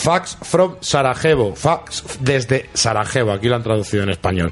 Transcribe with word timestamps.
Fax 0.00 0.38
from 0.40 0.76
Sarajevo. 0.80 1.54
Fax 1.54 2.18
desde 2.20 2.70
Sarajevo. 2.72 3.32
Aquí 3.32 3.48
lo 3.48 3.56
han 3.56 3.62
traducido 3.62 4.02
en 4.02 4.08
español. 4.08 4.50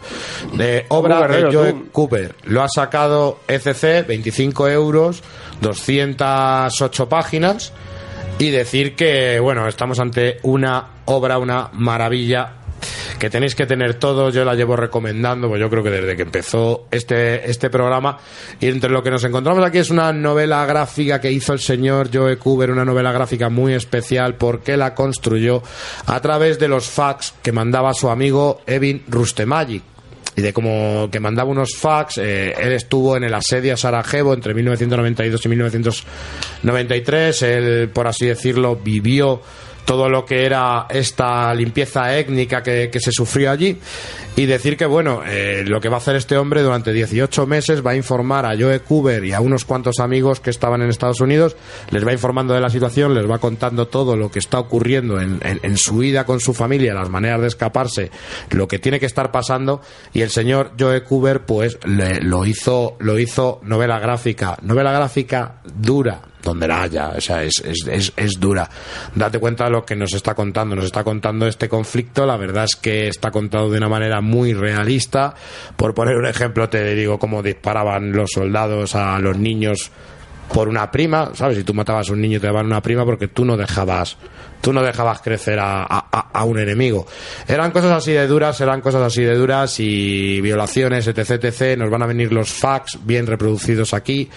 De 0.53 0.85
obra 0.89 1.27
de 1.27 1.51
Joe 1.51 1.73
tú. 1.73 1.89
Cooper. 1.91 2.35
Lo 2.45 2.63
ha 2.63 2.69
sacado 2.69 3.41
ECC, 3.49 4.07
25 4.07 4.69
euros, 4.69 5.23
208 5.63 7.09
páginas. 7.09 7.73
Y 8.39 8.51
decir 8.51 8.95
que, 8.95 9.41
bueno, 9.41 9.67
estamos 9.67 9.99
ante 9.99 10.39
una 10.43 10.87
obra, 11.07 11.39
una 11.39 11.71
maravilla 11.73 12.58
que 13.19 13.31
tenéis 13.31 13.55
que 13.55 13.67
tener 13.67 13.95
todo, 13.95 14.31
yo 14.31 14.45
la 14.45 14.55
llevo 14.55 14.77
recomendando, 14.77 15.49
pues 15.49 15.61
yo 15.61 15.69
creo 15.69 15.83
que 15.83 15.91
desde 15.91 16.17
que 16.17 16.23
empezó 16.23 16.87
este, 16.91 17.51
este 17.51 17.69
programa, 17.71 18.19
y 18.61 18.67
entre 18.69 18.91
lo 18.91 19.03
que 19.03 19.11
nos 19.11 19.25
encontramos 19.25 19.65
aquí 19.65 19.79
es 19.79 19.91
una 19.91 20.13
novela 20.13 20.65
gráfica 20.67 21.21
que 21.21 21.33
hizo 21.33 21.53
el 21.53 21.59
señor 21.59 22.11
Joe 22.13 22.39
Cooper, 22.39 22.71
una 22.71 22.85
novela 22.85 23.11
gráfica 23.13 23.49
muy 23.49 23.75
especial 23.75 24.37
porque 24.37 24.77
la 24.77 24.95
construyó 24.95 25.63
a 26.07 26.21
través 26.21 26.59
de 26.59 26.69
los 26.69 26.87
fax 26.89 27.35
que 27.43 27.51
mandaba 27.53 27.93
su 27.95 28.09
amigo 28.09 28.61
Evin 28.67 29.03
Rustemagi. 29.09 29.83
Y 30.37 30.41
de 30.41 30.53
como 30.53 31.09
que 31.11 31.19
mandaba 31.19 31.51
unos 31.51 31.77
fax, 31.77 32.19
eh, 32.19 32.55
él 32.57 32.71
estuvo 32.73 33.17
en 33.17 33.25
el 33.25 33.35
asedio 33.35 33.75
a 33.75 33.77
Sarajevo 33.77 34.33
entre 34.35 34.55
1992 34.55 35.45
y 35.45 35.49
1993, 35.49 37.43
él, 37.43 37.89
por 37.89 38.07
así 38.07 38.27
decirlo, 38.27 38.77
vivió 38.77 39.43
todo 39.89 40.11
lo 40.11 40.27
que 40.27 40.45
era 40.45 40.85
esta 40.91 41.55
limpieza 41.55 42.15
étnica 42.19 42.63
que, 42.63 42.91
que 42.93 43.01
se 43.01 43.11
sufrió 43.11 43.51
allí 43.51 43.79
y 44.37 44.45
decir 44.45 44.77
que 44.77 44.85
bueno 44.85 45.23
eh, 45.27 45.65
lo 45.67 45.81
que 45.81 45.89
va 45.89 45.95
a 45.95 45.99
hacer 45.99 46.15
este 46.15 46.37
hombre 46.37 46.61
durante 46.63 46.93
18 46.93 47.47
meses 47.47 47.85
va 47.85 47.93
a 47.93 47.97
informar 47.97 48.45
a 48.45 48.51
Joe 48.55 48.81
Cooper 48.81 49.25
y 49.25 49.33
a 49.33 49.41
unos 49.41 49.65
cuantos 49.65 49.99
amigos 49.99 50.41
que 50.41 50.51
estaban 50.51 50.83
en 50.83 50.91
Estados 50.91 51.23
Unidos 51.23 51.57
les 51.91 52.07
va 52.07 52.13
informando 52.13 52.53
de 52.53 52.61
la 52.61 52.69
situación 52.69 53.15
les 53.15 53.29
va 53.29 53.39
contando 53.39 53.89
todo 53.89 54.15
lo 54.15 54.31
que 54.31 54.41
está 54.41 54.59
ocurriendo 54.59 55.23
en, 55.23 55.41
en- 55.43 55.61
en 55.63 55.77
su 55.79 55.97
vida 55.97 56.27
con 56.27 56.39
su 56.39 56.53
familia 56.53 56.93
las 56.93 57.09
maneras 57.09 57.41
de 57.41 57.47
escaparse 57.49 58.11
lo 58.51 58.69
que 58.69 58.79
tiene 58.79 59.01
que 59.01 59.07
estar 59.07 59.33
pasando 59.33 59.81
y 60.13 60.21
el 60.21 60.29
señor 60.29 60.73
Joe 60.79 61.03
Cooper 61.03 61.47
pues 61.47 61.79
le- 61.87 62.21
lo 62.21 62.45
hizo 62.45 62.97
lo 63.01 63.19
hizo 63.19 63.61
novela 63.63 63.99
gráfica 64.01 64.59
novela 64.61 64.93
gráfica 64.93 65.63
dura 65.65 66.21
donde 66.43 66.69
la 66.69 66.83
haya, 66.83 67.09
o 67.17 67.21
sea, 67.21 67.43
es, 67.43 67.63
es, 67.65 67.87
es, 67.87 68.13
es 68.17 68.41
dura. 68.41 68.69
Date 69.15 69.39
cuenta 69.39 69.65
de 69.65 69.71
lo 69.71 69.85
que 69.85 69.97
nos 69.97 70.13
está 70.15 70.35
contando. 70.35 70.77
Nos 70.77 70.87
está 70.87 71.05
contando 71.05 71.47
este 71.47 71.69
conflicto, 71.69 72.27
la 72.27 72.37
verdad 72.37 72.65
es 72.65 72.77
que 72.77 73.09
está 73.09 73.31
contado 73.31 73.71
de 73.71 73.79
una 73.79 73.89
manera 73.89 74.21
muy 74.21 74.55
realista. 74.55 75.35
Por 75.77 75.95
poner 75.95 76.17
un 76.17 76.27
ejemplo, 76.27 76.69
te 76.69 76.95
digo 76.95 77.19
cómo 77.19 77.43
disparaban 77.43 78.13
los 78.13 78.31
soldados 78.33 78.95
a 78.95 79.19
los 79.19 79.39
niños 79.39 79.91
por 80.53 80.69
una 80.69 80.91
prima, 80.91 81.31
¿sabes? 81.35 81.59
Si 81.59 81.65
tú 81.65 81.75
matabas 81.75 82.09
a 82.09 82.13
un 82.13 82.21
niño 82.21 82.41
te 82.41 82.47
daban 82.47 82.67
una 82.67 82.81
prima 82.83 83.05
porque 83.05 83.29
tú 83.29 83.45
no 83.45 83.57
dejabas, 83.57 84.17
tú 84.61 84.73
no 84.73 84.83
dejabas 84.83 85.21
crecer 85.21 85.59
a, 85.59 85.83
a- 85.85 86.31
a- 86.33 86.45
un 86.45 86.59
enemigo. 86.59 87.07
Eran 87.47 87.71
cosas 87.71 87.93
así 87.93 88.13
de 88.13 88.27
duras, 88.27 88.61
eran 88.61 88.81
cosas 88.81 89.03
así 89.03 89.23
de 89.23 89.35
duras 89.35 89.79
y 89.79 90.41
violaciones, 90.41 91.07
etc, 91.07 91.45
etc. 91.45 91.79
Nos 91.79 91.91
van 91.91 92.03
a 92.03 92.07
venir 92.07 92.33
los 92.33 92.51
facts 92.51 92.99
bien 93.05 93.27
reproducidos 93.27 93.93
aquí, 93.95 94.29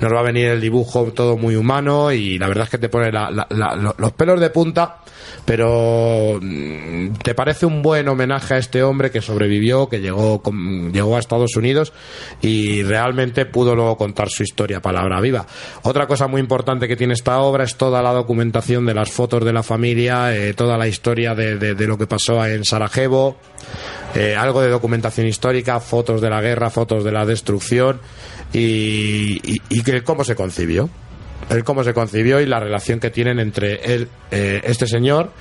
nos 0.00 0.12
va 0.12 0.20
a 0.20 0.24
venir 0.24 0.46
el 0.48 0.60
dibujo 0.60 1.04
todo 1.12 1.36
muy 1.36 1.54
humano 1.56 2.10
y 2.12 2.38
la 2.38 2.48
verdad 2.48 2.64
es 2.64 2.70
que 2.70 2.78
te 2.78 2.88
pone 2.88 3.12
la- 3.12 3.30
la- 3.30 3.46
la- 3.50 3.76
lo- 3.76 3.94
los 3.98 4.12
pelos 4.12 4.40
de 4.40 4.50
punta, 4.50 4.98
pero 5.44 6.38
mm, 6.40 7.14
te 7.22 7.34
parece 7.34 7.66
un 7.66 7.82
buen 7.82 8.08
homenaje 8.08 8.54
a 8.54 8.58
este 8.58 8.82
hombre 8.82 9.10
que 9.10 9.20
sobrevivió, 9.20 9.88
que 9.88 10.00
llegó, 10.00 10.42
llegó 10.92 11.16
a 11.16 11.20
Estados 11.20 11.56
Unidos 11.56 11.92
y 12.40 12.82
realmente 12.82 13.46
pudo 13.46 13.74
luego 13.74 13.96
contar 13.96 14.28
su 14.28 14.42
historia 14.42 14.80
palabra 14.80 15.20
viva. 15.20 15.46
Otra 15.82 16.06
cosa 16.06 16.26
muy 16.26 16.40
importante 16.40 16.88
que 16.88 16.96
tiene 16.96 17.14
esta 17.14 17.38
obra 17.40 17.64
es 17.64 17.76
toda 17.76 18.02
la 18.02 18.12
documentación 18.12 18.86
de 18.86 18.94
las 18.94 19.10
fotos 19.10 19.44
de 19.44 19.52
la 19.52 19.62
familia, 19.62 20.34
eh, 20.34 20.54
toda 20.54 20.76
la 20.76 20.88
historia 20.88 21.34
de, 21.34 21.74
lo 21.86 21.98
que 21.98 22.06
pasó 22.06 22.44
en 22.46 22.64
Sarajevo, 22.64 23.36
eh, 24.14 24.36
algo 24.36 24.60
de 24.62 24.68
documentación 24.68 25.26
histórica, 25.26 25.80
fotos 25.80 26.20
de 26.20 26.30
la 26.30 26.40
guerra, 26.40 26.70
fotos 26.70 27.04
de 27.04 27.12
la 27.12 27.26
destrucción 27.26 28.00
y 28.52 29.80
que 29.82 30.02
cómo 30.02 30.24
se 30.24 30.34
concibió. 30.34 30.90
El 31.50 31.64
cómo 31.64 31.84
se 31.84 31.92
concibió 31.92 32.40
y 32.40 32.46
la 32.46 32.60
relación 32.60 33.00
que 33.00 33.10
tienen 33.10 33.38
entre 33.38 33.94
él, 33.94 34.08
eh, 34.30 34.60
este 34.64 34.86
señor, 34.86 35.32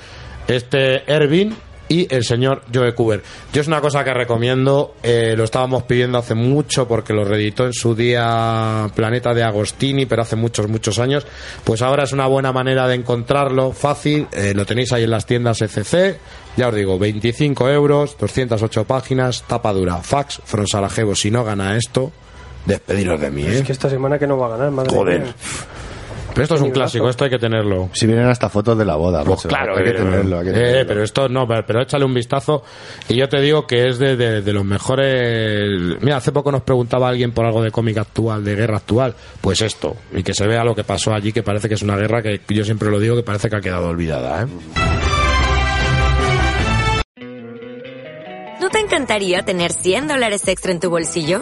este 0.47 1.09
Ervin 1.11 1.55
y 1.91 2.07
el 2.09 2.23
señor 2.23 2.61
Joe 2.73 2.95
Cooper. 2.95 3.21
Yo 3.51 3.59
es 3.59 3.67
una 3.67 3.81
cosa 3.81 4.01
que 4.05 4.13
recomiendo, 4.13 4.95
eh, 5.03 5.33
lo 5.35 5.43
estábamos 5.43 5.83
pidiendo 5.83 6.17
hace 6.17 6.35
mucho 6.35 6.87
porque 6.87 7.11
lo 7.11 7.25
reeditó 7.25 7.65
en 7.65 7.73
su 7.73 7.93
día 7.93 8.89
Planeta 8.95 9.33
de 9.33 9.43
Agostini, 9.43 10.05
pero 10.05 10.21
hace 10.21 10.37
muchos, 10.37 10.69
muchos 10.69 10.99
años. 10.99 11.27
Pues 11.65 11.81
ahora 11.81 12.05
es 12.05 12.13
una 12.13 12.27
buena 12.27 12.53
manera 12.53 12.87
de 12.87 12.95
encontrarlo, 12.95 13.73
fácil, 13.73 14.25
eh, 14.31 14.53
lo 14.55 14.65
tenéis 14.65 14.93
ahí 14.93 15.03
en 15.03 15.11
las 15.11 15.25
tiendas 15.25 15.61
ECC, 15.61 16.17
ya 16.55 16.69
os 16.69 16.75
digo, 16.75 16.97
25 16.97 17.69
euros, 17.69 18.15
208 18.17 18.85
páginas, 18.85 19.43
tapa 19.45 19.73
dura, 19.73 19.97
fax, 19.97 20.41
from 20.45 20.67
Sarajevo. 20.67 21.13
Si 21.13 21.29
no 21.29 21.43
gana 21.43 21.75
esto, 21.75 22.13
despediros 22.65 23.19
de 23.19 23.31
mí, 23.31 23.43
¿eh? 23.43 23.57
Es 23.57 23.63
que 23.63 23.73
esta 23.73 23.89
semana 23.89 24.17
que 24.17 24.27
no 24.27 24.37
va 24.37 24.47
a 24.47 24.49
ganar, 24.51 24.71
madre 24.71 24.95
Joder. 24.95 25.21
mía. 25.23 25.35
Pero 26.41 26.55
esto 26.55 26.55
es 26.55 26.61
un 26.61 26.71
clásico, 26.71 27.09
esto 27.09 27.23
hay 27.25 27.29
que 27.29 27.39
tenerlo. 27.39 27.89
Si 27.93 28.07
vienen 28.07 28.25
hasta 28.27 28.49
fotos 28.49 28.77
de 28.77 28.85
la 28.85 28.95
boda, 28.95 29.23
Pues 29.23 29.43
claro, 29.43 29.77
hay 29.77 29.83
que 29.83 29.89
eh, 29.91 29.93
tenerlo. 29.93 30.39
hay 30.39 30.43
que 30.45 30.49
eh, 30.49 30.53
tenerlo. 30.53 30.87
pero 30.87 31.03
esto 31.03 31.29
no, 31.29 31.47
pero, 31.47 31.65
pero 31.65 31.81
échale 31.83 32.05
un 32.05 32.13
vistazo 32.13 32.63
y 33.09 33.15
yo 33.15 33.29
te 33.29 33.39
digo 33.41 33.67
que 33.67 33.87
es 33.89 33.99
de, 33.99 34.15
de- 34.15 34.41
de 34.41 34.53
los 34.53 34.65
mejores. 34.65 35.97
Mira, 36.01 36.17
hace 36.17 36.31
poco 36.31 36.51
nos 36.51 36.61
preguntaba 36.63 37.09
alguien 37.09 37.31
por 37.31 37.45
algo 37.45 37.61
de 37.61 37.71
cómic 37.71 37.97
actual, 37.97 38.43
de 38.43 38.55
guerra 38.55 38.77
actual, 38.77 39.13
pues 39.41 39.61
esto 39.61 39.95
y 40.13 40.23
que 40.23 40.33
se 40.33 40.47
vea 40.47 40.63
lo 40.63 40.73
que 40.75 40.83
pasó 40.83 41.13
allí, 41.13 41.31
que 41.31 41.43
parece 41.43 41.67
que 41.69 41.75
es 41.75 41.81
una 41.83 41.95
guerra 41.97 42.21
que 42.21 42.41
yo 42.49 42.63
siempre 42.65 42.89
lo 42.89 42.99
digo 42.99 43.15
que 43.15 43.23
parece 43.23 43.49
que 43.49 43.55
ha 43.57 43.61
quedado 43.61 43.89
olvidada, 43.89 44.43
¿eh? 44.43 44.47
¿No 48.59 48.69
te 48.69 48.79
encantaría 48.79 49.41
tener 49.43 49.71
100 49.73 50.07
dólares 50.07 50.47
extra 50.47 50.71
en 50.71 50.79
tu 50.79 50.89
bolsillo? 50.89 51.41